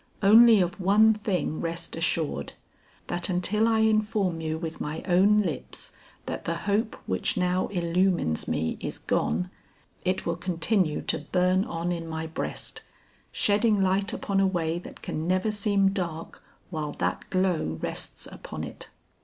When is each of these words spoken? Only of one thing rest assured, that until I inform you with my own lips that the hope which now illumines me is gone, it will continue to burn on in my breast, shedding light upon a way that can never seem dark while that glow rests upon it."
Only 0.23 0.59
of 0.61 0.79
one 0.81 1.13
thing 1.13 1.61
rest 1.61 1.95
assured, 1.95 2.53
that 3.05 3.29
until 3.29 3.67
I 3.67 3.81
inform 3.81 4.41
you 4.41 4.57
with 4.57 4.81
my 4.81 5.03
own 5.03 5.43
lips 5.43 5.91
that 6.25 6.45
the 6.45 6.55
hope 6.65 6.95
which 7.05 7.37
now 7.37 7.67
illumines 7.67 8.47
me 8.47 8.77
is 8.79 8.97
gone, 8.97 9.51
it 10.03 10.25
will 10.25 10.37
continue 10.37 11.01
to 11.01 11.19
burn 11.31 11.65
on 11.65 11.91
in 11.91 12.07
my 12.07 12.25
breast, 12.25 12.81
shedding 13.31 13.83
light 13.83 14.11
upon 14.11 14.39
a 14.39 14.47
way 14.47 14.79
that 14.79 15.03
can 15.03 15.27
never 15.27 15.51
seem 15.51 15.89
dark 15.91 16.41
while 16.71 16.93
that 16.93 17.29
glow 17.29 17.77
rests 17.79 18.25
upon 18.25 18.63
it." 18.63 18.89